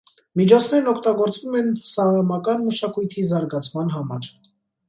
[0.39, 4.31] Միջոցներն օգտագործվում են սաամական մշակույթի զարգացման համար։